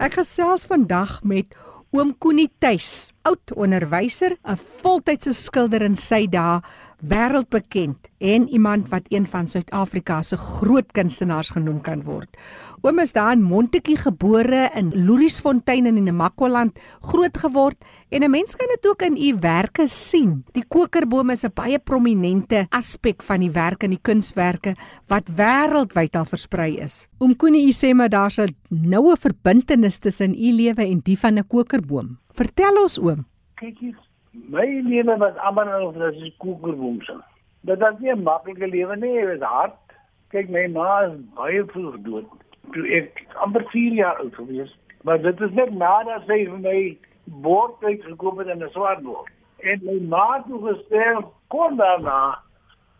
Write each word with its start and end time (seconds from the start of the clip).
Ek 0.00 0.14
gesels 0.16 0.62
vandag 0.64 1.18
met 1.28 1.52
Oom 1.92 2.14
Koenie 2.16 2.48
Tuis, 2.62 3.10
oud 3.28 3.52
onderwyser, 3.52 4.32
'n 4.48 4.56
voltydse 4.56 5.34
skilder 5.36 5.82
in 5.84 5.94
sy 5.94 6.24
dae, 6.24 6.62
wêreldbekend 7.00 8.08
en 8.18 8.48
iemand 8.48 8.88
wat 8.88 9.08
een 9.08 9.26
van 9.26 9.48
Suid-Afrika 9.48 10.22
se 10.22 10.36
groot 10.36 10.92
kunstenaars 10.92 11.50
genoem 11.50 11.80
kan 11.80 12.02
word. 12.04 12.36
Oom 12.82 12.98
is 12.98 13.12
daar 13.12 13.32
in 13.32 13.42
Montetjie 13.42 13.96
gebore 13.96 14.68
in 14.76 14.92
Louriesfontein 15.06 15.86
in 15.86 15.98
die 15.98 16.04
Namakwa-land 16.04 16.78
groot 17.00 17.38
geword 17.38 17.76
en 18.10 18.22
'n 18.22 18.30
mens 18.30 18.56
kan 18.56 18.68
dit 18.68 18.86
ook 18.90 19.02
in 19.02 19.16
u 19.16 19.38
werke 19.40 19.88
sien. 19.88 20.44
Die 20.52 20.64
kokerboom 20.68 21.30
is 21.30 21.44
'n 21.44 21.52
baie 21.54 21.78
prominente 21.78 22.66
aspek 22.68 23.22
van 23.22 23.40
die 23.40 23.50
werk 23.50 23.82
en 23.82 23.90
die 23.90 24.02
kunswerke 24.02 24.74
wat 25.06 25.28
wêreldwyd 25.28 26.16
al 26.16 26.24
versprei 26.24 26.76
is. 26.76 27.06
Oom 27.18 27.36
Koenie, 27.36 27.66
u 27.66 27.72
sê 27.72 27.94
maar 27.94 28.08
daar's 28.08 28.38
'n 28.38 28.56
noue 28.68 29.16
verbintenis 29.16 29.98
tussen 29.98 30.34
u 30.34 30.52
lewe 30.52 30.84
en 30.84 31.00
die 31.02 31.18
van 31.18 31.38
'n 31.38 31.46
kokerboom. 31.46 32.18
Vertel 32.34 32.82
ons 32.82 32.98
oom. 32.98 33.26
Kyk 33.54 33.78
hier, 33.78 34.09
my 34.32 34.82
lewe 34.86 35.16
was 35.18 35.36
amper 35.36 35.80
of 35.80 35.94
dit 35.94 36.22
'n 36.22 36.32
kokerboom 36.38 37.02
se. 37.02 37.14
Dit 37.60 37.78
was 37.78 37.98
nie 37.98 38.12
'n 38.12 38.22
maklike 38.22 38.66
lewe 38.66 38.96
nie, 38.96 39.20
dit 39.20 39.38
was 39.38 39.48
hard. 39.48 39.76
Kyk, 40.30 40.48
my 40.48 40.66
ma 40.66 41.02
is 41.02 41.12
baie 41.34 41.64
vroeg 41.64 41.96
dood. 42.02 42.26
Toe 42.72 42.86
ek 42.88 43.26
amper 43.34 43.64
4 43.70 43.92
jaar 43.92 44.16
oud 44.16 44.36
was. 44.36 44.76
Maar 45.02 45.22
dit 45.22 45.40
is 45.40 45.50
net 45.50 45.70
nadat 45.70 46.22
sy 46.26 46.44
vir 46.44 46.58
my 46.58 46.98
bord 47.24 47.84
uitgekoop 47.84 48.38
het 48.38 48.48
in 48.48 48.62
'n 48.62 48.70
swart 48.70 49.02
bord. 49.02 49.30
En 49.58 49.80
my 49.82 49.98
ma 50.00 50.42
toe 50.46 50.60
gesterf 50.66 51.24
kon 51.48 51.76
daarna, 51.76 52.38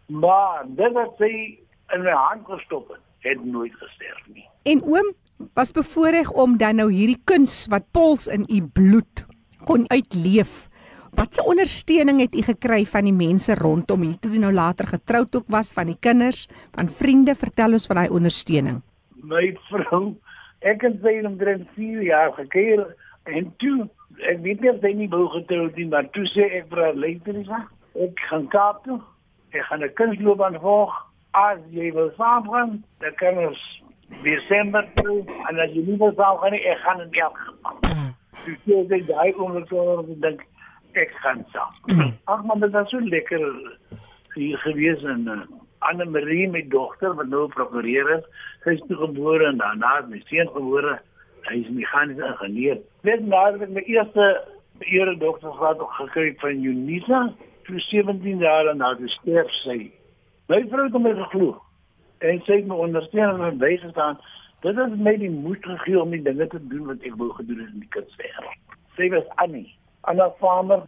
maar 0.07 0.65
dit 0.67 0.93
wat 0.93 1.15
sy 1.19 1.59
in 1.95 2.03
my 2.03 2.11
hand 2.11 2.45
gestop 2.45 2.89
het, 2.89 3.01
het 3.19 3.45
nooit 3.45 3.75
gesterf 3.75 4.27
nie. 4.27 4.49
En 4.63 4.83
oom 4.83 5.15
was 5.55 5.73
bevoorreg 5.73 6.31
om 6.31 6.57
dan 6.57 6.77
nou 6.77 6.93
hierdie 6.93 7.21
kuns 7.25 7.67
wat 7.71 7.91
pols 7.91 8.27
in 8.27 8.45
u 8.49 8.63
bloed 8.63 9.27
kon 9.65 9.89
uitleef. 9.91 10.69
Wat 11.15 11.39
'n 11.39 11.49
ondersteuning 11.49 12.21
het 12.21 12.35
u 12.35 12.43
gekry 12.43 12.85
van 12.85 13.05
die 13.05 13.13
mense 13.13 13.55
rondom 13.55 14.03
u 14.03 14.15
toe 14.15 14.31
u 14.31 14.39
nou 14.39 14.53
later 14.53 14.87
getroud 14.87 15.37
ook 15.37 15.49
was 15.49 15.73
van 15.73 15.87
die 15.87 15.97
kinders, 16.01 16.49
van 16.71 16.89
vriende? 16.89 17.35
Vertel 17.35 17.73
ons 17.73 17.87
van 17.87 17.97
daai 17.97 18.09
ondersteuning. 18.09 18.83
My 19.23 19.57
vrou, 19.69 20.17
ek 20.59 20.81
het 20.81 20.97
sy 21.03 21.21
omtrent 21.25 21.69
4 21.75 22.03
jaar 22.03 22.33
gekuier 22.33 22.97
en 23.25 23.55
toe 23.57 23.89
ek 24.29 24.41
weet 24.43 24.61
nie 24.61 24.71
of 24.71 24.81
sy 24.81 24.93
nie 24.97 25.09
wou 25.09 25.27
getroud 25.29 25.77
nie, 25.77 25.87
maar 25.89 26.09
toe 26.11 26.27
sê 26.35 26.47
ek 26.61 26.69
vir 26.73 26.83
haar 26.85 26.95
Leiterisa, 26.95 27.61
ek 27.95 28.21
gaan 28.29 28.49
Kaap 28.53 28.85
toe. 28.85 29.01
Ek 29.51 29.63
gaan 29.63 29.83
'n 29.85 29.95
kunstloopbaan 29.95 30.61
volg. 30.61 30.93
As 31.33 31.59
jy 31.71 31.93
wil 31.93 32.11
saamgaan, 32.17 32.85
dan 32.99 33.15
kan 33.15 33.39
ons 33.39 33.83
Desember 34.23 34.87
toe 34.95 35.25
en 35.49 35.59
as 35.59 35.71
jy 35.71 35.83
nie 35.87 35.99
wil 35.99 36.13
saamgaan 36.17 36.53
nie, 36.53 36.65
ek 36.67 36.79
gaan 36.79 37.01
in 37.01 37.13
elk 37.13 37.39
geval. 37.39 37.77
Toe 38.45 38.57
sê 38.67 38.95
ek 38.95 39.07
daai 39.07 39.33
oomblik 39.35 39.69
so 39.69 40.05
dink 40.21 40.41
ek 40.99 41.13
gaan 41.23 41.45
saam. 41.53 42.15
Ag 42.25 42.45
man, 42.45 42.61
dit 42.61 42.73
was 42.73 42.91
so 42.91 43.01
lekker 43.01 43.45
hier 44.35 44.59
gewees 44.59 45.03
en 45.05 45.29
uh, 45.29 45.43
Anne 45.79 46.05
Marie 46.05 46.49
my 46.49 46.63
dogter 46.69 47.15
wat 47.19 47.29
nou 47.29 47.47
prokureur 47.53 48.11
is, 48.19 48.27
sy 48.65 48.77
is 48.77 48.83
toe 48.89 48.99
gebore 49.01 49.47
en 49.49 49.61
daarna 49.61 49.97
het 50.01 50.11
my 50.11 50.21
seun 50.29 50.51
gebore. 50.55 50.99
Hy 51.49 51.61
is 51.63 51.71
meganiese 51.73 52.27
ingenieur. 52.33 52.83
Net 53.09 53.25
nadat 53.25 53.65
ek 53.67 53.73
my 53.79 53.85
eerste 53.89 54.27
ere 54.89 55.17
doktorsgraad 55.21 55.81
gekry 55.97 56.27
het 56.31 56.45
van 56.45 56.61
Unisa, 56.65 57.23
toe 57.69 57.81
17 57.89 58.45
jaar 58.45 58.71
na 58.77 58.93
die 58.99 59.09
sterf 59.17 59.51
sy. 59.63 59.79
My 60.53 60.61
vrou 60.69 60.87
het 60.89 61.01
my 61.01 61.15
geglo 61.23 61.51
en 62.21 62.41
sy 62.45 62.61
het 62.61 62.69
my 62.69 62.77
ondersteun 62.85 63.41
en 63.47 63.61
bygestaan. 63.61 64.21
Dit 64.61 64.77
het 64.77 64.97
my 65.01 65.15
die 65.17 65.31
moed 65.33 65.65
gegee 65.65 66.01
om 66.01 66.11
die 66.13 66.23
dinge 66.23 66.47
te 66.53 66.61
doen 66.69 66.91
wat 66.91 67.05
ek 67.09 67.17
wou 67.17 67.31
gedoen 67.39 67.63
het 67.65 67.73
in 67.73 67.85
die 67.87 67.93
kunswêreld. 67.97 68.77
Sy 68.99 69.09
was 69.15 69.29
Annie, 69.41 69.71
Anna 70.01 70.31
Farmer, 70.39 70.83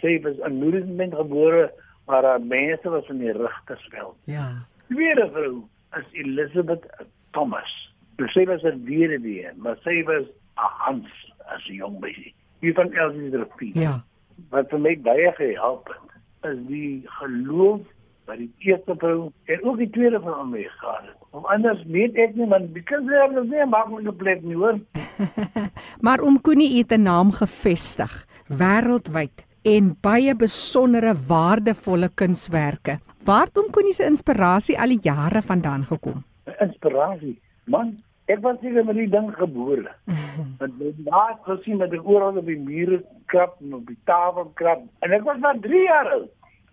sy 0.00 0.18
was 0.24 0.38
in 0.46 0.58
Noordend 0.58 1.14
gebore, 1.14 1.70
maar 2.06 2.24
haar 2.24 2.40
mense 2.40 2.88
was 2.88 3.08
in 3.08 3.18
die 3.18 3.32
Rigtersveld. 3.32 4.16
Ja. 4.24 4.66
Tweede 4.88 5.28
vrou 5.32 5.62
is 5.98 6.06
Elizabeth 6.12 6.84
Thomas. 7.30 7.70
Dus 8.16 8.32
sy 8.32 8.44
was 8.46 8.62
'n 8.62 8.84
weduwee, 8.84 9.48
maar 9.56 9.78
sy 9.84 10.02
was 10.04 10.26
'n 10.26 10.70
Hans 10.84 11.32
as 11.46 11.68
'n 11.68 11.74
jong 11.74 12.00
meisie. 12.00 12.34
Hier 12.60 12.74
van 12.74 12.92
Elsie 12.92 13.30
Drupie. 13.30 13.78
Ja. 13.78 14.04
Wat 14.50 14.68
vir 14.68 14.80
my 14.80 15.00
baie 15.00 15.32
gehelp 15.32 15.88
het, 15.88 16.52
is 16.52 16.58
die 16.66 17.02
geloof 17.04 17.80
by 18.26 18.36
die 18.36 18.50
eerste 18.58 18.94
vrou 18.96 19.32
en 19.44 19.64
ook 19.64 19.76
die 19.76 19.90
tweede 19.90 20.20
vrou 20.20 20.38
aan 20.40 20.50
my 20.50 20.62
gehad 20.62 21.02
het. 21.02 21.16
Om 21.30 21.44
anders 21.44 21.82
weet 21.86 22.14
ek 22.14 22.34
nie 22.34 22.46
man, 22.46 22.72
die 22.72 22.82
kinders 22.82 23.34
het 23.34 23.50
nie 23.50 23.66
maklike 23.66 24.12
plek 24.12 24.42
nie 24.42 24.56
hoor. 24.56 24.78
Maar 26.04 26.22
oom 26.24 26.40
Koenie 26.40 26.78
het 26.78 26.92
'n 26.92 27.02
naam 27.02 27.32
gevestig 27.32 28.26
wêreldwyd 28.50 29.46
en 29.62 29.92
baie 30.02 30.34
besondere 30.34 31.12
waardevolle 31.28 32.08
kunswerke. 32.14 32.98
Waar 33.24 33.46
het 33.46 33.58
oom 33.58 33.70
Koenie 33.70 33.94
se 33.94 34.08
inspirasie 34.08 34.78
al 34.80 34.94
die 34.94 35.02
jare 35.04 35.42
vandaan 35.42 35.84
gekom? 35.86 36.24
Inspirasie. 36.58 37.36
Man, 37.70 37.92
ek 38.26 38.40
was 38.42 38.58
nie 38.64 38.72
met 38.72 38.96
die 38.96 39.08
ding 39.12 39.28
gebore. 39.36 39.92
Want 40.58 40.80
my 40.80 40.90
ma 41.06 41.26
het 41.28 41.44
gesien 41.46 41.78
dat 41.78 41.94
ek 41.94 42.08
oral 42.08 42.40
op 42.40 42.48
die 42.48 42.58
mure 42.58 43.02
krap 43.30 43.60
en 43.60 43.76
op 43.78 43.86
die 43.86 43.98
tafel 44.10 44.50
krap 44.58 44.82
en 45.04 45.14
ek 45.14 45.26
was 45.28 45.38
maar 45.44 45.60
3 45.62 45.84
jaar 45.84 46.10
oud. 46.16 46.30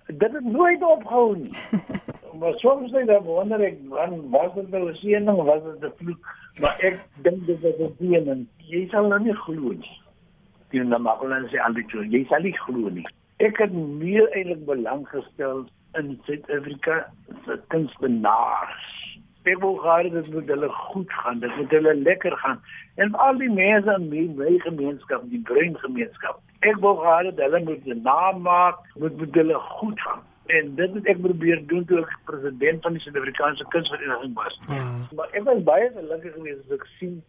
Dit 0.08 0.32
het 0.32 0.46
nooit 0.48 0.82
opgehou 0.82 1.36
nie. 1.44 1.54
maar 2.40 2.58
soms 2.64 2.92
net 2.96 3.10
dan 3.12 3.24
wonder 3.28 3.62
ek 3.62 3.78
man 3.92 4.18
was 4.32 4.54
dit 4.56 4.70
nou 4.74 4.88
'n 4.90 4.98
seëning 5.04 5.38
of 5.38 5.46
was 5.52 5.64
dit 5.68 5.92
'n 5.92 5.96
vloek? 6.02 6.34
Maar 6.64 6.76
ek 6.90 7.00
dink 7.22 7.46
dit 7.46 7.62
was 7.62 7.80
'n 7.86 7.96
seëning. 8.00 8.46
Jy 8.72 8.88
sal 8.90 9.14
nou 9.14 9.22
nie 9.22 9.36
glo 9.46 9.78
nie. 9.78 9.97
Die 10.72 10.84
Namakwaland 10.84 11.50
sê 11.52 11.60
altyd 11.64 11.94
so, 11.94 12.04
jy 12.04 12.26
sal 12.28 12.44
nie 12.44 12.56
glo 12.66 12.92
nie. 12.92 13.06
Ek 13.44 13.60
het 13.62 13.74
meer 13.74 14.28
eintlik 14.34 14.66
belang 14.68 15.06
gestel 15.12 15.66
in 16.00 16.16
Suid-Afrika 16.26 17.06
se 17.46 17.60
kunstenaars. 17.74 18.88
Ek 19.48 19.62
wil 19.64 19.78
gehad 19.80 20.10
dit 20.12 20.32
moet 20.34 20.50
hulle 20.52 20.70
goed 20.70 21.14
gaan, 21.22 21.40
dit 21.40 21.54
moet 21.56 21.76
hulle 21.78 21.94
lekker 21.96 22.36
gaan. 22.44 22.60
En 23.00 23.14
al 23.28 23.38
die 23.40 23.50
mense 23.50 23.94
in 23.94 24.10
my, 24.12 24.24
my 24.36 24.58
gemeenskap, 24.66 25.24
die 25.32 25.40
bruin 25.48 25.78
gemeenskap. 25.86 26.42
Ek 26.68 26.82
wil 26.84 27.00
gehad 27.00 27.30
dat 27.30 27.40
hulle 27.46 27.64
moet 27.70 27.86
'n 27.86 28.02
naam 28.04 28.42
maak, 28.42 28.82
moet 29.00 29.16
met 29.22 29.40
hulle 29.40 29.60
goed 29.78 30.02
gaan. 30.02 30.26
En 30.48 30.76
dit 30.76 30.94
het 30.94 31.08
ek 31.08 31.22
probeer 31.22 31.64
doen 31.68 31.86
toe 31.86 32.00
ek 32.00 32.20
president 32.26 32.82
van 32.82 32.94
die 32.94 33.02
Suid-Afrikaanse 33.02 33.66
Kunsvereniging 33.70 34.36
was. 34.36 34.60
Ja. 34.68 34.84
Maar 35.16 35.30
ek 35.32 35.44
was 35.44 35.64
baie 35.64 35.92
gelukkig 35.96 36.34
geweest 36.34 36.64
as 36.66 36.80
ek 36.80 36.86
sien 37.00 37.24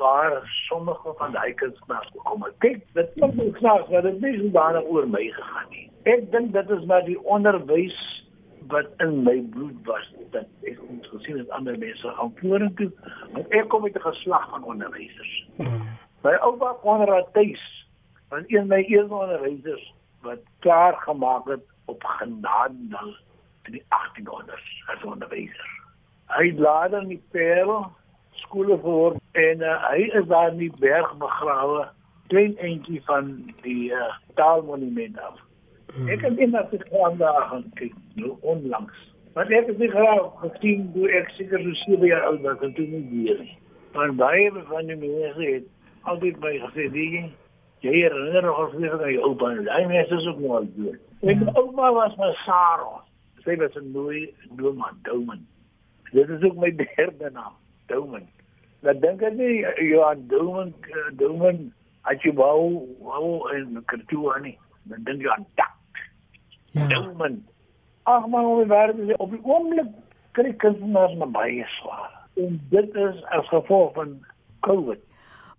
waar 0.00 0.40
sommige 0.68 1.12
van 1.18 1.32
daai 1.32 1.54
kunstenaars 1.60 2.08
gekom 2.12 2.42
het. 2.46 2.54
Kyk, 2.64 2.80
dit 2.96 3.12
klink 3.14 3.34
nou 3.38 3.50
snaaks, 3.58 3.88
maar 3.92 4.06
dit 4.06 4.14
is 4.14 4.40
nie 4.40 4.50
daarna 4.54 4.80
oor 4.80 5.08
my 5.08 5.22
gegaan 5.36 5.68
nie. 5.74 5.86
Ek 6.08 6.24
dink 6.32 6.52
dit 6.56 6.72
is 6.76 6.84
maar 6.88 7.04
die 7.04 7.18
onderwys 7.36 7.98
wat 8.72 8.88
in 9.04 9.22
my 9.26 9.36
bloed 9.52 9.78
was 9.88 10.06
dat 10.34 10.48
ek 10.68 10.80
ons 10.88 11.08
gesien 11.12 11.40
het 11.40 11.50
ander 11.56 11.78
mense 11.78 12.12
gaan 12.16 12.32
vorentoe. 12.40 12.90
Want 13.34 13.56
ek 13.60 13.68
kom 13.72 13.84
uit 13.84 13.96
'n 13.98 14.08
geslag 14.08 14.48
van 14.50 14.64
onderwysers. 14.64 15.34
My 16.24 16.34
oupa 16.46 16.72
Konrad 16.82 17.32
Tuis 17.32 17.64
was 18.28 18.42
een 18.46 18.58
van 18.58 18.72
my 18.72 18.82
eerste 18.82 19.14
onderwysers 19.14 19.94
wat 20.22 20.40
klaar 20.58 20.96
gemaak 21.04 21.48
het 21.48 21.64
op 21.84 22.04
genade 22.04 23.16
in 23.62 23.72
die 23.72 23.84
1800s 23.88 24.68
as 24.86 25.04
onderwyser. 25.04 25.70
Hy 26.26 26.46
het 26.46 26.58
later 26.58 27.02
in 27.02 27.08
die 27.08 27.24
Parel 27.30 27.90
skole 28.44 28.78
gehoor 28.78 29.16
en 29.32 29.62
uh, 29.62 29.76
hy 29.90 30.08
is 30.20 30.26
daar 30.30 30.52
in 30.52 30.58
die 30.58 30.72
berg 30.80 31.14
begrawe 31.18 31.88
klein 32.30 32.56
eentjie 32.56 33.00
van 33.04 33.30
die 33.62 33.90
uh, 33.92 34.10
taalmonument 34.38 35.18
af. 35.20 35.38
Ek 36.06 36.22
het 36.22 36.38
in 36.38 36.54
daar 36.54 37.42
gaan 37.50 37.64
kyk, 37.74 37.94
nou 38.14 38.36
onlangs. 38.40 39.10
Maar 39.34 39.50
ek 39.50 39.66
het 39.66 39.78
nie 39.78 39.90
graag 39.90 40.30
gesien 40.42 40.90
hoe 40.94 41.10
ek 41.18 41.28
seker 41.34 41.62
so 41.62 41.74
7 41.84 42.06
jaar 42.06 42.24
oud 42.30 42.40
was 42.46 42.62
en 42.66 42.74
toe 42.74 42.86
nie 42.86 43.02
weer 43.10 43.38
nie. 43.42 43.58
Maar 43.94 44.14
baie 44.14 44.50
van 44.70 44.86
die 44.86 44.96
mense 44.96 45.42
het 45.42 45.66
altyd 46.10 46.38
my 46.40 46.56
gesê, 46.64 46.90
"Die 46.92 47.32
jy 47.80 47.92
herinner 47.92 48.42
nog 48.42 48.78
nie 48.78 48.90
van 48.90 49.12
jou 49.12 49.22
oupa. 49.22 49.54
Hy 49.54 49.86
mense 49.86 50.14
is 50.14 50.26
ook 50.26 50.42
al 50.50 50.66
dood." 50.74 50.98
En 51.20 51.38
my 51.38 51.52
ouma 51.54 51.92
was 51.92 52.16
my 52.16 52.32
Sarah. 52.44 53.02
Sy 53.44 53.56
was 53.56 53.74
'n 53.76 53.90
mooi 53.92 54.34
dooma 54.56 54.92
Douman. 55.02 55.46
Dit 56.12 56.28
is 56.28 56.42
ook 56.42 56.56
my 56.56 56.70
derde 56.96 57.30
naam, 57.32 57.54
Douman. 57.86 58.28
Dan 58.80 59.00
dink 59.00 59.22
ek 59.22 59.36
nie 59.36 59.60
Johan 59.90 60.24
Douman 60.28 60.72
Douman 61.20 61.68
as 62.08 62.22
jy 62.24 62.32
wou 62.36 62.86
wou 63.04 63.48
en 63.54 63.82
kertoe 63.92 64.32
nie. 64.44 64.56
Dan 64.88 65.04
dink 65.04 65.24
jy 65.24 65.32
aan 65.34 65.46
tak. 65.60 65.76
Ja. 66.72 66.86
Douman. 66.88 67.40
Ag 68.08 68.26
man, 68.32 68.44
hoe 68.44 68.66
werk 68.66 68.96
dit 68.96 69.18
op 69.18 69.30
die 69.34 69.42
oomblik 69.44 69.90
kry 70.38 70.52
kunstenaars 70.62 71.14
maar 71.20 71.32
baie 71.34 71.66
swaar. 71.76 72.10
En 72.40 72.60
dit 72.72 72.96
is 72.96 73.22
as 73.36 73.48
gevolg 73.52 73.92
van 73.98 74.16
COVID. 74.66 75.00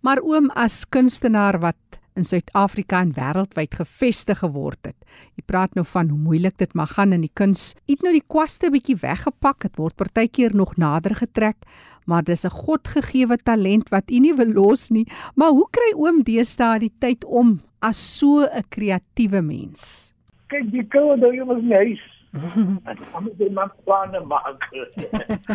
Maar 0.01 0.23
oom 0.25 0.49
as 0.57 0.81
kunstenaar 0.89 1.59
wat 1.61 2.00
in 2.21 2.27
Suid-Afrika 2.27 3.01
en 3.01 3.13
wêreldwyd 3.17 3.73
gevestig 3.79 4.41
geword 4.43 4.91
het. 4.91 4.97
Jy 5.35 5.45
praat 5.49 5.73
nou 5.77 5.85
van 5.89 6.11
hoe 6.13 6.19
moeilik 6.19 6.57
dit 6.61 6.75
mag 6.77 6.93
gaan 6.97 7.15
in 7.17 7.25
die 7.25 7.33
kuns. 7.33 7.71
Het 7.89 8.05
nou 8.05 8.13
die 8.13 8.25
kwaste 8.25 8.69
bietjie 8.73 8.99
weggepak. 9.01 9.65
Dit 9.65 9.81
word 9.81 9.97
partykeer 9.97 10.55
nog 10.55 10.77
nader 10.77 11.17
getrek, 11.17 11.57
maar 12.05 12.23
dis 12.23 12.45
'n 12.45 12.53
godgegewe 12.53 13.37
talent 13.37 13.89
wat 13.89 14.11
u 14.11 14.19
nie 14.19 14.33
wil 14.33 14.53
los 14.53 14.89
nie. 14.89 15.05
Maar 15.35 15.49
hoe 15.49 15.67
kry 15.71 15.91
oom 15.97 16.23
deesdae 16.23 16.79
die 16.79 16.93
tyd 16.99 17.25
om 17.25 17.59
as 17.81 18.17
so 18.17 18.45
'n 18.45 18.63
kreatiewe 18.69 19.41
mens? 19.41 20.13
Kyk, 20.47 20.71
die 20.71 20.87
koue 20.87 21.17
jy 21.17 21.43
mos 21.45 21.63
nie 21.63 21.99
en 22.31 22.79
dan 23.11 23.23
moet 23.23 23.37
jy 23.37 23.49
maar 23.51 23.71
planne 23.83 24.19
maak. 24.25 24.67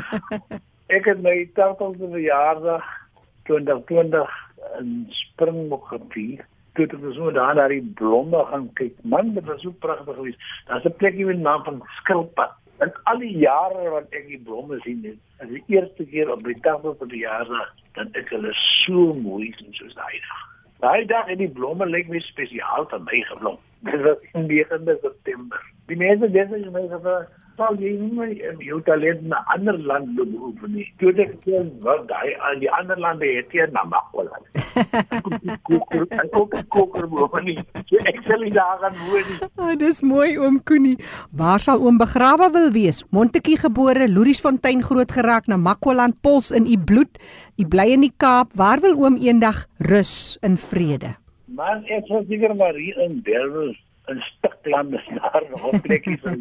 ek 0.96 1.08
het 1.08 1.22
my 1.24 1.48
taaltjie 1.56 2.10
verjaardag 2.12 2.84
2020 3.48 4.34
in 4.80 4.92
Springbok 5.10 5.88
gevier. 5.92 6.44
Toe 6.76 6.86
het 6.86 7.14
so 7.16 7.30
daar 7.32 7.54
na 7.54 7.68
die 7.72 7.82
blomme 7.98 8.44
gaan 8.50 8.66
kyk. 8.76 8.96
Man, 9.02 9.32
dit 9.34 9.46
was 9.46 9.62
so 9.64 9.72
pragtig 9.84 10.16
geweest. 10.16 10.40
Daar's 10.66 10.84
'n 10.84 10.96
plekie 10.96 11.24
met 11.24 11.38
naam 11.38 11.64
van 11.64 11.82
Skilpad. 11.98 12.52
En 12.78 12.92
al 13.02 13.18
die 13.18 13.36
jare 13.36 13.90
wat 13.90 14.06
ek 14.10 14.26
die 14.26 14.40
blomme 14.44 14.80
sien, 14.80 15.00
dit 15.02 15.16
is 15.40 15.48
die 15.48 15.62
eerste 15.66 16.04
keer 16.04 16.32
op 16.32 16.42
die 16.44 16.60
tafel 16.60 16.94
van 16.98 17.08
die 17.08 17.22
jare 17.24 17.68
dan 17.94 18.08
ek 18.12 18.28
hulle 18.28 18.52
so 18.52 19.14
mooi 19.14 19.52
sien 19.56 19.72
soos 19.72 19.94
daai 19.94 20.20
dag. 20.20 20.42
Daai 20.84 21.06
dag 21.06 21.26
het 21.26 21.38
die 21.38 21.48
blomme 21.48 21.86
lyk 21.86 22.08
my 22.08 22.20
spesiaal 22.20 22.84
vir 22.90 23.00
my 23.00 23.22
geblom. 23.30 23.58
Dit 23.80 24.00
was 24.02 24.18
9 24.32 24.98
September. 25.00 25.60
Die 25.86 25.96
mense 25.96 26.30
dink 26.30 26.50
jy 26.50 26.70
my 26.70 26.84
gevoel 26.92 27.24
sal 27.56 27.80
jy 27.80 27.96
nie 27.96 28.12
meer 28.12 28.62
jou 28.68 28.82
talent 28.84 29.22
na 29.32 29.40
ander 29.54 29.78
lande 29.78 30.28
behoef 30.32 30.68
nie. 30.68 30.92
Toe 31.00 31.14
ek 31.24 31.36
sien 31.44 31.72
wat 31.88 32.08
daai 32.12 32.36
aan 32.36 32.60
die 32.60 32.72
ander 32.80 33.00
lande 33.00 33.36
het 33.38 33.52
hier 33.56 33.72
na 33.72 33.84
Makwaland. 33.84 34.65
Ek 34.76 36.32
kook 36.32 36.54
koker 36.72 37.08
moet 37.08 37.36
nie. 37.44 37.56
Ek 38.04 38.20
sal 38.26 38.44
nie 38.44 38.52
daar 38.54 38.78
gaan 38.82 38.96
woon 39.06 39.26
nie. 39.30 39.38
Oh, 39.56 39.72
dis 39.78 40.02
mooi 40.04 40.36
oom 40.38 40.60
Koenie. 40.68 40.96
Waar 41.36 41.62
sal 41.62 41.80
oom 41.82 41.98
begrawe 42.00 42.50
wil 42.54 42.70
wees? 42.74 43.02
Montetjie 43.10 43.58
gebore, 43.60 44.08
Loeriesfontein 44.10 44.84
groot 44.86 45.12
geraak 45.12 45.48
na 45.48 45.56
Makwaland 45.56 46.20
Pols 46.22 46.52
in 46.52 46.68
u 46.68 46.76
bloed. 46.78 47.20
U 47.56 47.64
bly 47.64 47.90
in 47.96 48.06
die 48.06 48.12
Kaap. 48.16 48.52
Waar 48.54 48.84
wil 48.84 48.98
oom 49.00 49.16
eendag 49.22 49.64
rus 49.78 50.36
in 50.46 50.60
vrede? 50.60 51.16
Man, 51.46 51.84
ek 51.88 52.08
sou 52.10 52.24
seker 52.28 52.56
maar 52.58 52.76
hier 52.76 52.98
in 53.06 53.20
Berwel 53.24 53.74
'n 54.06 54.20
stuk 54.22 54.58
land 54.62 54.92
is 54.94 55.06
daar 55.18 55.42
nog 55.50 55.72
'n 55.72 55.80
plekkie 55.80 56.18
vir 56.22 56.36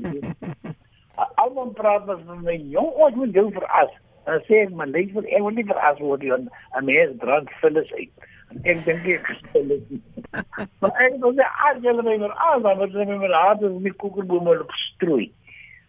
almal 1.41 1.71
praat 1.79 2.05
met 2.05 2.41
my 2.41 2.57
jong 2.73 2.91
ons 3.05 3.15
moet 3.15 3.33
jou 3.33 3.51
veras 3.51 3.93
en 4.25 4.41
sê 4.47 4.61
ek 4.65 4.73
maar 4.77 4.87
lees 4.87 5.11
vir 5.15 5.25
ek 5.37 5.45
wil 5.45 5.55
nie 5.57 5.67
veras 5.71 5.99
word 5.99 6.25
jy 6.27 6.37
'n 6.37 6.85
mens 6.89 7.17
drank 7.23 7.49
vullis 7.61 7.91
uit 7.93 8.24
ek 8.63 8.85
dink 8.85 9.07
ek 9.17 9.31
het 9.31 9.45
maar 10.81 10.93
ek 11.05 11.17
dink 11.21 11.39
jy 11.39 11.47
as 11.69 11.81
jy 11.83 11.95
my 12.01 12.17
maar 12.25 12.35
as 12.49 12.61
dan 12.63 12.77
moet 12.77 12.93
jy 12.93 13.07
maar 13.09 13.35
hard 13.39 13.63
as 13.63 13.81
my 13.87 13.95
koekerbome 14.03 14.59
op 14.65 14.77
strooi 14.83 15.31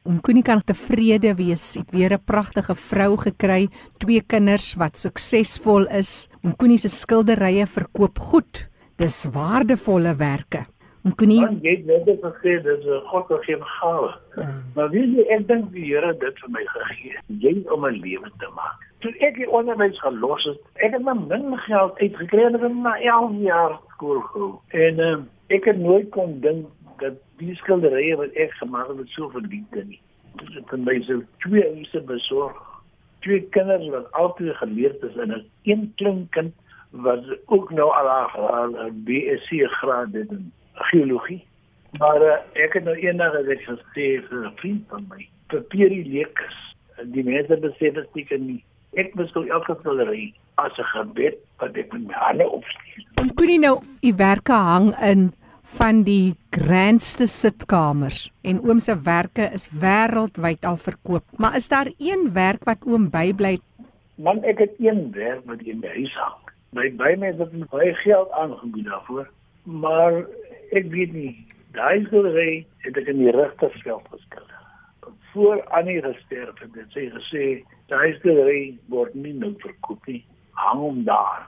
Om 0.07 0.21
kon 0.23 0.37
nie 0.39 0.45
kan 0.47 0.61
tevrede 0.63 1.33
wees. 1.35 1.75
Het 1.75 1.91
weer 1.91 2.13
'n 2.15 2.23
pragtige 2.25 2.75
vrou 2.75 3.17
gekry, 3.19 3.69
twee 3.99 4.23
kinders 4.23 4.75
wat 4.79 4.97
suksesvol 4.97 5.87
is. 5.91 6.29
Om 6.45 6.55
Koenie 6.57 6.79
se 6.79 6.89
skilderye 6.89 7.67
verkoop 7.67 8.19
goed. 8.19 8.69
Dis 8.97 9.25
waardevolle 9.25 10.15
werke. 10.15 10.67
Om 11.07 11.13
Koenie 11.15 11.39
jy 11.63 11.73
het 11.77 11.85
net 11.87 12.23
gesê 12.23 12.53
dis 12.63 12.85
'n 12.85 13.03
God 13.11 13.27
gegewe 13.31 13.67
gawe. 13.79 14.09
Ja. 14.37 14.47
Maar 14.75 14.89
wie 14.91 15.07
jy 15.15 15.25
ek 15.35 15.47
dink 15.49 15.71
die 15.73 15.85
Here 15.85 16.13
dit 16.19 16.39
vir 16.43 16.51
my 16.51 16.65
gegee. 16.67 17.19
Jy 17.45 17.63
om 17.71 17.87
'n 17.87 18.01
lewe 18.03 18.31
te 18.39 18.49
maak. 18.55 18.81
Toe 19.01 19.13
ek 19.21 19.37
die 19.37 19.51
onderwys 19.51 20.01
gelos 20.01 20.45
het, 20.45 20.59
ek 20.75 20.93
het 20.93 21.03
my 21.03 21.15
min 21.15 21.59
geld 21.59 21.99
uitgekry 21.99 22.43
en 22.47 22.55
ek 22.55 22.63
het 22.63 22.75
na 22.75 22.97
11 22.99 23.39
jaar 23.43 23.79
skool 23.95 24.21
gehou. 24.21 24.59
En 24.69 24.99
uh, 24.99 25.19
ek 25.47 25.65
het 25.65 25.79
nooit 25.79 26.11
kon 26.11 26.41
dink 26.41 26.67
dat 26.99 27.15
die 27.39 27.55
skilderye 27.55 28.17
wat 28.17 28.35
ek 28.35 28.51
gemaak 28.59 28.89
het 28.89 29.09
so 29.09 29.29
verdien 29.29 29.67
nie. 29.73 30.01
Dit 30.43 30.55
het 30.55 30.69
vir 30.69 30.79
my 30.79 31.01
so 31.03 31.23
twee 31.39 31.63
huise 31.75 32.01
besorg. 32.01 32.59
Twee 33.21 33.47
kinders 33.55 33.89
wat 33.89 34.13
altyd 34.13 34.57
geleerd 34.57 35.03
is 35.03 35.17
en 35.17 35.31
'n 35.31 35.47
een 35.63 35.93
klein 35.97 36.27
kind 36.31 36.55
wat 36.91 37.23
ook 37.47 37.71
nou 37.71 37.91
al 37.95 38.09
haar 38.09 38.91
BSc 39.05 39.51
graad 39.79 40.13
het 40.13 40.31
in 40.31 40.53
geologie. 40.91 41.45
Maar 41.99 42.23
uh, 42.23 42.39
ek 42.53 42.73
het 42.79 42.85
nou 42.85 42.97
eendag 42.97 43.33
gesê 43.49 44.07
vir 44.29 44.47
'n 44.47 44.57
vriend 44.57 44.83
van 44.89 45.07
my, 45.09 45.29
papierie 45.47 46.05
lekkers. 46.05 46.59
Die 47.13 47.25
mense 47.25 47.57
besef 47.57 47.95
dit 47.95 48.09
seker 48.15 48.39
nie. 48.39 48.65
Ek 48.97 49.15
moet 49.15 49.33
gou 49.33 49.47
elke 49.49 49.77
skildery 49.81 50.35
as 50.55 50.79
'n 50.79 50.91
gebed 50.93 51.37
wat 51.59 51.77
ek 51.77 51.93
met 51.93 52.07
my 52.07 52.15
hande 52.15 52.49
opsteek. 52.49 53.07
En 53.15 53.35
Koenie 53.35 53.59
nou, 53.59 53.81
u 54.03 54.13
werke 54.17 54.53
hang 54.53 54.95
in 55.01 55.33
van 55.67 56.03
die 56.07 56.35
grandste 56.51 57.27
sitkamers 57.27 58.31
en 58.43 58.61
oom 58.63 58.79
se 58.79 58.95
werke 59.03 59.51
is 59.53 59.69
wêreldwyd 59.83 60.65
al 60.65 60.77
verkoop. 60.77 61.25
Maar 61.37 61.57
is 61.57 61.69
daar 61.69 61.91
een 61.99 62.31
werk 62.33 62.65
wat 62.65 62.87
oom 62.87 63.11
bybly? 63.11 63.59
Man, 64.15 64.43
ek 64.45 64.59
het 64.59 64.75
een 64.79 65.11
werk 65.13 65.43
wat 65.45 65.61
in 65.61 65.81
my 65.83 65.89
huis 65.89 66.15
hang. 66.15 66.43
My 66.71 66.91
by 66.97 67.15
my 67.19 67.33
het 67.37 67.69
baie 67.71 67.95
geld 67.95 68.31
aangebied 68.31 68.85
daarvoor, 68.85 69.29
maar 69.65 70.25
ek 70.73 70.91
weet 70.93 71.13
nie. 71.13 71.35
Daai 71.77 72.05
skildery 72.07 72.65
het 72.87 72.97
ek 72.97 73.11
in 73.13 73.21
die 73.21 73.35
regte 73.35 73.71
veld 73.83 74.07
geskilder. 74.13 74.63
Voor 75.33 75.61
Annie 75.77 76.01
gesterf 76.03 76.59
het, 76.63 76.73
het 76.75 76.95
sy 76.97 77.11
gesê 77.13 77.45
daai 77.93 78.17
skildery 78.17 78.77
word 78.93 79.15
nie 79.15 79.35
nou 79.37 79.53
verkoop 79.63 80.07
nie. 80.09 80.23
Hang 80.57 80.81
hom 80.81 81.03
daar. 81.05 81.45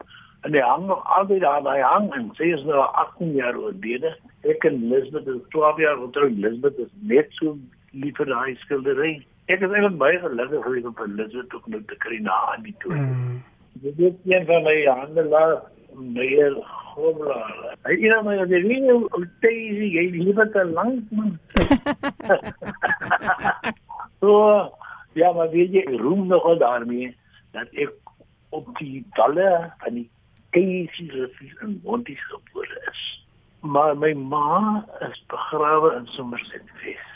En 0.47 0.55
hy 0.55 0.62
hang 0.62 0.87
nog 0.87 1.06
altyd 1.17 1.41
daar 1.43 1.62
by 1.65 1.79
hang 1.81 2.11
en 2.15 2.29
sy 2.38 2.53
is 2.55 2.67
nou 2.69 2.82
18 2.85 3.32
jaar 3.38 3.56
oorlede. 3.59 4.12
Ek 4.47 4.67
en 4.69 4.79
Lisbeth 4.93 5.26
is 5.32 5.41
12 5.55 5.81
jaar 5.82 5.99
getroud. 6.05 6.37
Lisbeth 6.44 6.79
is 6.85 6.93
net 7.15 7.32
so 7.41 7.56
lief 7.97 8.20
vir 8.20 8.31
daai 8.31 8.55
skildery. 8.67 9.15
Ek 9.49 9.65
is 9.65 9.73
eintlik 9.73 9.97
baie 9.99 10.20
gelukkig 10.23 10.62
gewees 10.67 10.87
om 10.87 10.94
vir 11.00 11.11
Lisbeth 11.17 11.56
ook 11.56 11.67
nou 11.73 11.81
te 11.88 11.99
kry 12.05 12.20
na 12.23 12.37
aan 12.53 12.69
die 12.69 12.76
toe. 12.85 12.94
Mm. 12.94 13.41
Dit 13.82 13.99
is 13.99 14.15
een 14.29 14.47
van 14.47 14.65
my 14.67 14.76
handelaar 14.87 15.59
meer 15.96 16.55
Hobla. 16.94 17.38
Hy 17.87 17.94
het 18.02 18.25
my 18.26 18.37
die 18.50 18.61
ringe 18.64 18.96
op 19.05 19.25
Daisy, 19.44 19.88
jy 19.94 20.05
liewe 20.14 20.44
te 20.55 20.64
lank 20.73 21.06
so, 24.23 24.32
ja, 25.19 25.32
maar 25.32 25.50
weet 25.55 25.73
jy, 25.76 25.85
roem 26.00 26.26
nog 26.31 26.46
daarmee 26.61 27.08
dat 27.56 27.69
ek 27.79 27.94
op 28.56 28.67
die 28.81 29.05
dalle 29.19 29.49
van 29.82 30.00
die 30.00 30.08
Daisy 30.56 31.08
rivier 31.12 31.56
in 31.67 31.79
Monties 31.85 32.25
gebore 32.32 32.79
is. 32.91 33.05
Maar 33.61 33.96
my 33.99 34.12
ma 34.14 34.84
is 35.06 35.19
begrawe 35.31 35.94
in 35.99 36.06
Somerset 36.14 36.67
West. 36.82 37.14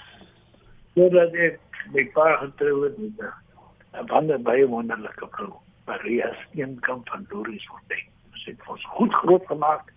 Sodat 0.94 1.34
ek 1.34 1.60
my 1.94 2.04
pa 2.14 2.26
getrou 2.44 2.84
het 2.86 2.96
met 2.98 4.30
'n 4.30 4.42
baie 4.42 4.66
wonderlike 4.66 5.26
vrou, 5.36 5.52
Maria 5.86 6.34
Steenkamp 6.46 7.08
van 7.08 7.26
Doris 7.28 7.66
Fontein 7.66 8.11
sy 8.44 8.54
het 8.54 8.68
ons 8.70 8.84
goed 8.96 9.14
groot 9.22 9.46
gemaak. 9.48 9.90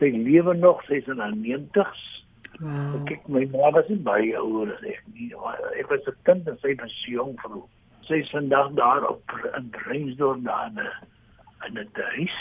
Sy 0.00 0.10
lewe 0.14 0.54
nog, 0.58 0.82
sy 0.88 1.00
is 1.02 1.10
in 1.12 1.20
haar 1.22 1.36
90s. 1.36 2.02
Wow. 2.60 2.96
Kyk, 3.08 3.28
my 3.32 3.44
ma 3.52 3.70
was 3.74 3.88
nie 3.90 4.00
baie 4.06 4.32
ouer 4.38 4.72
as 4.74 4.82
ek 4.88 5.04
nie. 5.14 5.30
Ek 5.80 5.90
was 5.90 6.06
'n 6.06 6.16
kind 6.28 6.48
en 6.48 6.58
sy 6.62 6.74
was 6.80 6.96
jong 7.06 7.36
vrou. 7.42 7.64
Sy 8.08 8.22
is 8.22 8.30
vandag 8.30 8.72
daar 8.78 9.06
op 9.08 9.22
in 9.56 9.70
Reinsdorp 9.86 10.44
daar 10.44 10.72
in 11.66 11.78
'n 11.78 11.88
huis. 12.16 12.38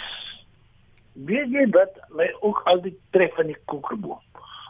Weet 1.14 1.52
jy 1.52 1.68
wat 1.72 2.00
my 2.10 2.28
ook 2.42 2.62
altyd 2.66 2.98
tref 3.12 3.36
van 3.36 3.48
die 3.48 3.62
kokerboom? 3.66 4.20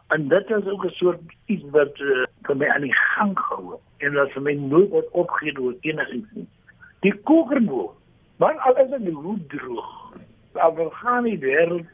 En 0.10 0.28
dit 0.28 0.50
is 0.50 0.66
ook 0.66 0.86
'n 0.86 0.98
soort 1.00 1.22
iets 1.46 1.64
wat 1.72 2.00
uh, 2.00 2.26
vir 2.44 2.56
my 2.58 2.68
aan 2.68 2.82
die 2.82 2.96
gang 3.16 3.40
gehou 3.40 3.72
het 3.72 3.82
en 3.98 4.14
wat 4.14 4.32
vir 4.32 4.42
my 4.42 4.54
nooit 4.54 5.12
opgegee 5.12 5.68
het 5.68 5.86
enigiets 5.86 6.32
nie. 6.34 6.48
Die 7.02 7.14
kokerboom 7.14 7.92
Maar 8.42 8.58
al 8.58 8.78
is 8.78 8.90
dit 8.90 9.14
hoe 9.14 9.38
droog. 9.48 10.01
Wil 10.54 10.90
gaan 10.90 11.24
nie 11.24 11.38
wêreld 11.40 11.88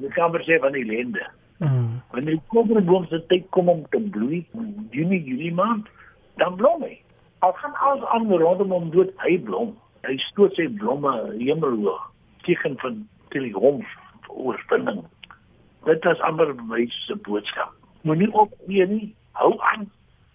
die 0.00 0.10
kamer 0.14 0.42
sê 0.46 0.58
van 0.62 0.72
die 0.72 0.84
lende. 0.84 1.24
Mm. 1.58 2.02
Wanneer 2.10 2.38
die 2.38 2.46
koperboom 2.52 3.06
se 3.10 3.20
tyd 3.30 3.46
kom 3.54 3.68
om 3.68 3.84
te 3.90 4.00
bloei, 4.14 4.42
Junie, 4.90 5.22
Julie 5.22 5.54
maand, 5.54 5.88
dan 6.42 6.56
blom 6.58 6.82
hy. 6.82 6.96
Al 7.46 7.52
gaan 7.52 7.74
alles 7.74 8.04
aan 8.14 8.30
rondom 8.32 8.72
hom 8.74 8.90
dood, 8.90 9.12
hy 9.22 9.38
blom. 9.38 9.74
Hy 10.04 10.16
stoot 10.28 10.54
sy 10.58 10.66
blomme 10.80 11.12
hemelhoog, 11.38 12.02
teken 12.44 12.78
van 12.82 13.02
triomf, 13.32 13.90
oorwinning. 14.28 15.04
Dit 15.84 16.06
is 16.08 16.24
amper 16.26 16.54
my 16.68 16.86
se 17.04 17.16
boodskap. 17.26 17.72
Moenie 18.08 18.30
opgee 18.32 18.86
nie, 18.88 19.14
hou 19.38 19.52
aan. 19.72 19.86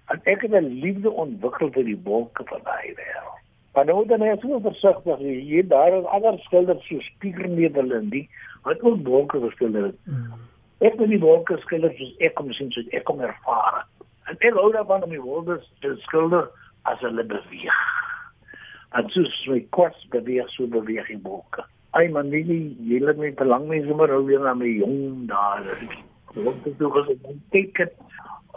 En 0.10 0.22
ek 0.24 0.42
het 0.42 0.52
'n 0.52 0.80
liefde 0.84 1.12
ontwikkel 1.12 1.72
vir 1.72 1.84
die 1.84 2.00
wolke 2.04 2.44
van 2.46 2.62
daai 2.64 2.94
wêreld. 2.98 3.38
Maar 3.80 3.88
nou 3.88 4.08
dan 4.08 4.22
is 4.22 4.40
so 4.40 4.60
versigtig 4.60 5.18
hier 5.18 5.68
daar 5.68 5.94
is 5.94 6.06
ander 6.06 6.40
skilders 6.40 6.88
so 6.88 7.00
spiegelnebel 7.00 7.92
in 7.92 8.10
die 8.10 8.30
wat 8.64 8.82
ook 8.82 9.08
wolke 9.08 9.40
geskilder 9.40 9.84
het. 9.84 10.00
Mm. 10.04 10.34
Ek 10.78 10.98
wil 11.00 11.08
die 11.08 11.20
wolke 11.20 11.56
skilder 11.58 11.94
soos 11.96 12.10
ek 12.28 12.34
kom 12.36 12.50
sien 12.52 12.72
soos 12.76 12.90
ek 12.92 13.06
kom 13.08 13.22
ervaar. 13.24 13.86
En 14.28 14.36
ek 14.36 14.58
hou 14.58 14.66
daarvan 14.76 15.06
om 15.08 15.14
die 15.16 15.22
wolke 15.24 15.56
te 15.80 15.94
skilder 16.04 16.50
as 16.92 17.00
hulle 17.06 17.24
beweeg. 17.24 17.78
En 19.00 19.08
soos 19.16 19.38
my 19.48 19.62
kwas 19.78 20.02
beweeg 20.12 20.50
so 20.58 20.68
beweeg 20.68 21.08
die 21.08 21.22
wolke. 21.24 21.64
Ai 21.96 22.10
man, 22.12 22.34
nee, 22.36 22.58
jy 22.90 23.00
laat 23.00 23.22
my 23.22 23.32
belang 23.40 23.70
my 23.70 23.80
sommer 23.88 24.12
nou 24.12 24.26
weer 24.28 24.44
na 24.44 24.58
my 24.60 24.74
jong 24.74 25.24
dae. 25.32 25.78
Wat 26.36 26.68
het 26.68 26.84
jy 26.84 26.92
gesê? 26.98 27.16
Teken 27.56 27.96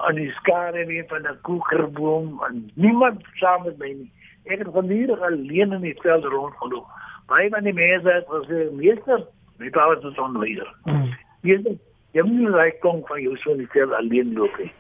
aan 0.03 0.19
die 0.19 0.35
skare 0.41 0.83
weer 0.91 1.07
van 1.15 1.31
'n 1.31 1.39
koekerboom 1.47 2.43
en 2.49 2.59
niemand 2.75 3.23
saam 3.39 3.71
met 3.71 3.79
my 3.79 3.93
nie. 4.01 4.11
Ek 4.45 4.59
het 4.59 4.69
vanmiddag 4.75 5.21
alleen 5.21 5.73
in 5.73 5.81
die 5.81 5.97
veld 6.03 6.25
rondgeloop. 6.25 6.87
Baie 7.31 7.49
van 7.51 7.65
die 7.65 7.73
mense 7.73 8.11
het 8.11 8.27
gesê, 8.27 8.71
"Meester, 8.75 9.27
my 9.59 9.71
pa 9.71 9.93
is 9.93 10.03
so 10.03 10.23
onleier." 10.23 10.75
Mm. 10.85 11.15
Jy 11.43 11.79
jy 12.13 12.23
moet 12.23 12.39
nie 12.39 12.49
raai 12.49 12.73
kom 12.81 13.03
van 13.07 13.23
jou 13.23 13.37
so 13.37 13.51
in 13.51 13.59
die 13.59 13.73
veld 13.73 13.93
alleen 13.93 14.33
loop 14.35 14.59
nie. 14.59 14.73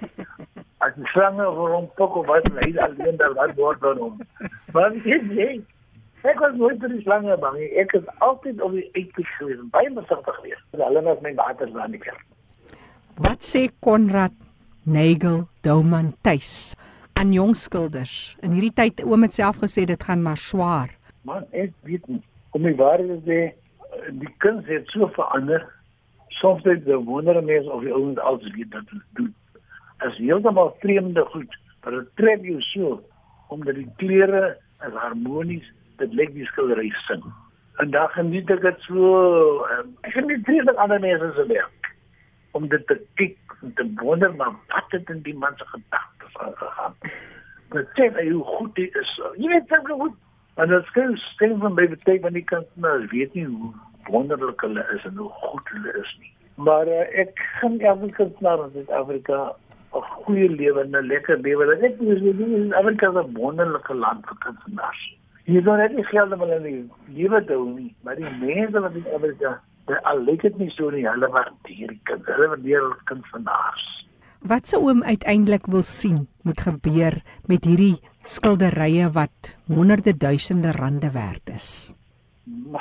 As 0.79 0.95
die 0.95 1.07
slange 1.07 1.45
vir 1.45 1.75
hom 1.75 1.89
pok 1.97 2.17
of 2.17 2.27
wat 2.27 2.47
hy 2.59 2.73
alleen 2.79 3.17
daar 3.17 3.35
wat 3.35 3.55
word 3.55 3.79
van 3.79 3.99
hom. 3.99 4.21
Maar 4.73 4.93
jy 4.93 5.21
nee. 5.31 5.65
Ek 6.23 6.39
was 6.39 6.55
nooit 6.55 6.79
vir 6.79 6.89
die 6.89 7.03
slange 7.03 7.37
bang 7.37 7.57
nie. 7.59 7.71
Ek 7.83 7.93
het 7.93 8.07
altyd 8.19 8.61
op 8.63 8.73
die 8.73 8.89
uitkyk 8.95 9.27
gewees, 9.39 9.63
baie 9.71 9.91
besigtig 9.91 10.35
gewees. 10.35 10.61
Hulle 10.71 11.03
was 11.03 11.21
my 11.21 11.35
waters 11.35 11.75
aan 11.75 11.91
die 11.91 12.03
kerk. 12.03 12.23
Wat 13.19 13.43
sê 13.43 13.69
Konrad 13.81 14.33
Nagel 14.85 15.49
Douman 15.63 16.15
tuis 16.23 16.75
aan 17.19 17.33
jong 17.33 17.55
skilders? 17.57 18.37
In 18.43 18.55
hierdie 18.57 18.75
tyd 18.77 19.03
oom 19.05 19.25
het 19.27 19.35
self 19.37 19.61
gesê 19.63 19.85
dit 19.89 20.05
gaan 20.09 20.23
maar 20.25 20.41
swaar. 20.41 20.93
Man, 21.29 21.45
ek 21.51 21.73
weet 21.89 22.07
nie. 22.11 22.23
Om 22.57 22.67
die 22.67 22.77
waarheid 22.79 23.11
te 23.13 23.21
sê, 23.29 24.09
die 24.23 24.33
kuns 24.45 24.67
het 24.71 24.91
so 24.93 25.09
verander. 25.17 25.65
Soms 26.41 26.65
het 26.67 26.85
die 26.87 26.99
wonder 27.07 27.39
mense 27.45 27.71
of 27.71 27.85
die 27.85 27.95
ouens 27.95 28.19
als 28.19 28.49
weet 28.57 28.71
dat 28.75 28.89
dit 28.91 29.05
doen. 29.19 29.31
Is 30.07 30.19
heeltemal 30.19 30.75
vreemde 30.81 31.25
goed, 31.31 31.59
maar 31.83 31.99
dit 31.99 32.11
trek 32.21 32.45
jou 32.49 32.61
so 32.73 32.99
omdat 33.53 33.77
die 33.77 33.89
kleure 34.01 34.57
is 34.87 34.95
harmonies, 34.97 35.67
dit 36.01 36.15
lyk 36.17 36.33
die 36.35 36.47
skildery 36.49 36.89
sing. 37.07 37.23
En 37.85 37.93
dan 37.93 38.09
geniet 38.17 38.51
ek 38.51 38.65
dit 38.65 38.87
so, 38.89 39.67
um, 39.77 39.93
ek 40.09 40.17
geniet 40.17 40.49
met 40.65 40.81
ander 40.81 41.01
mense 41.01 41.33
se 41.37 41.47
werk 41.53 41.93
om 42.57 42.69
dit 42.69 42.87
te 42.89 42.97
kyk 43.21 43.57
en 43.63 43.75
te 43.79 43.87
wonder 44.01 44.33
maar 44.37 44.57
wat 44.73 44.97
het 44.97 45.11
in 45.13 45.23
die 45.25 45.37
man 45.37 45.55
se 45.57 45.69
gedagtes 46.33 46.69
aangegaan. 46.69 46.95
Dit 47.71 47.89
sê 47.97 48.11
my 48.13 48.31
hoe 48.31 48.45
goed 48.45 48.75
dit 48.75 48.95
is. 48.95 49.21
Jy 49.37 49.49
weet 49.49 49.73
ek 49.73 49.89
goed. 49.89 50.15
En 50.61 50.69
dit 50.69 50.85
skryf 50.85 51.19
stem 51.33 51.59
van 51.61 51.75
my 51.75 51.89
beteken 51.89 52.23
van 52.23 52.33
die 52.33 52.45
kunstenaars 52.45 53.11
weet 53.11 53.35
nie 53.35 53.47
hoe 53.47 53.73
wonderlik 54.11 54.61
hulle 54.61 54.85
is 54.95 55.05
en 55.05 55.17
hoe 55.17 55.31
goed 55.31 55.69
hulle 55.73 55.95
is 56.03 56.17
nie. 56.21 56.33
Maar 56.55 56.87
uh, 56.87 57.07
ek 57.23 57.41
gaan 57.61 57.81
elke 57.81 58.11
kunstenaar 58.19 58.65
in 58.67 58.75
Suid-Afrika 58.75 59.57
'n 59.93 60.05
goeie 60.25 60.49
lewe 60.49 60.81
en 60.81 60.97
'n 60.97 61.07
lekker 61.07 61.39
lewe. 61.39 61.73
Ek 61.73 61.81
weet 61.81 62.01
nie 62.01 62.67
hoe 62.67 62.77
Afrika 62.77 63.11
'n 63.11 63.35
wonderlike 63.35 63.95
land 63.95 64.27
vir 64.27 64.37
kunstenaars. 64.45 65.03
Hier 65.45 65.59
is 65.59 65.65
net 65.65 65.97
nie 65.97 66.05
geld 66.05 66.33
om 66.33 66.41
hulle 66.41 66.87
lewe 67.09 67.45
te 67.45 67.53
hou 67.53 67.69
nie, 67.69 67.95
maar 68.03 68.17
die 68.17 68.37
mense 68.41 68.81
wat 68.81 68.95
in 68.95 69.07
Afrika 69.15 69.61
al 70.03 70.23
lyk 70.25 70.43
dit 70.43 70.59
nie 70.59 70.71
so 70.71 70.91
nie, 70.91 71.09
hulle 71.09 71.29
waardeer 71.29 71.89
die 71.89 72.01
kind, 72.05 72.27
hulle 72.27 72.49
waardeer 72.49 72.81
die 72.81 73.05
kunstenaars. 73.05 74.03
Wat 74.43 74.67
sou 74.67 74.81
oom 74.89 75.05
uiteindelik 75.07 75.69
wil 75.71 75.85
sien 75.87 76.25
moet 76.43 76.59
gebeur 76.61 77.15
met 77.47 77.63
hierdie 77.63 78.01
skilderye 78.27 79.07
wat 79.15 79.53
honderde 79.71 80.17
duisende 80.19 80.73
rande 80.75 81.11
werd 81.15 81.53
is? 81.55 81.95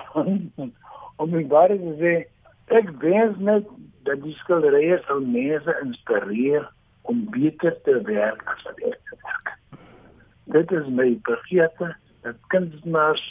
om 1.22 1.30
my 1.30 1.44
baie 1.52 1.78
te 1.78 1.94
sê, 2.00 2.14
ek 2.74 2.90
wens 3.04 3.38
net 3.46 3.68
dat 4.10 4.24
die 4.24 4.34
skilderye 4.40 4.98
sou 5.06 5.20
mense 5.22 5.76
inspireer 5.84 6.66
om 7.06 7.22
beter 7.36 7.78
te 7.86 8.00
werk 8.10 8.42
as 8.50 8.66
wat 8.66 8.82
ek 8.90 9.14
werk. 9.14 9.54
Dit 10.58 10.74
is 10.80 10.90
my 10.90 11.12
begeerte 11.30 11.92
dat 12.26 12.42
kunstenaars 12.56 13.28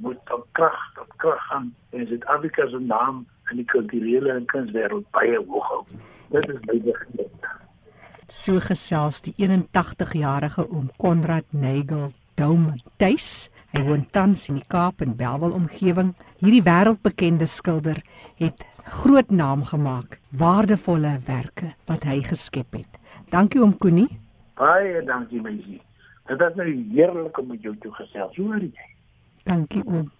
moet 0.00 0.32
op 0.32 0.48
krag 0.56 0.80
op 1.04 1.12
krag 1.20 1.44
gaan 1.50 1.68
en 1.92 2.08
Suid-Afrika 2.08 2.70
se 2.72 2.80
naam 2.80 3.26
in 3.52 3.60
die 3.60 3.68
kulturele 3.76 4.32
en 4.32 4.48
kunswêreld 4.52 5.04
baie 5.12 5.44
hoog 5.44 5.72
hou. 5.74 5.84
Dit 6.32 6.48
is 6.56 6.64
my 6.64 6.80
begeerte. 6.88 7.56
So 8.26 8.58
gesels 8.58 9.20
die 9.22 9.34
81-jarige 9.38 10.64
oom 10.66 10.88
Konrad 10.98 11.46
Nagel 11.54 12.10
Douman 12.34 12.80
tuis. 12.98 13.52
Hy 13.70 13.84
woon 13.86 14.02
tans 14.10 14.48
in 14.50 14.58
die 14.58 14.66
Kaap 14.66 15.04
en 15.04 15.14
Belwel 15.14 15.54
omgewing. 15.54 16.10
Hierdie 16.42 16.64
wêreldbekende 16.66 17.46
skilder 17.46 18.00
het 18.40 18.64
groot 18.98 19.30
naam 19.30 19.62
gemaak, 19.66 20.18
waardevolle 20.34 21.16
werke 21.26 21.72
wat 21.86 22.02
hy 22.06 22.18
geskep 22.26 22.80
het. 22.80 22.98
Dankie 23.30 23.62
oom 23.62 23.76
Koenie. 23.78 24.08
Baie 24.58 25.04
dankie 25.06 25.40
meisie. 25.42 25.80
Dit 26.26 26.42
is 26.42 26.58
nou 26.58 26.66
heerlik 26.66 27.38
om 27.38 27.52
met 27.54 27.62
jou 27.62 27.76
te 27.78 27.94
gesels. 27.94 28.34
Hoe 28.34 28.58
is 28.58 28.70
jy? 28.72 28.90
Dankie 29.46 29.86
oom. 29.86 30.10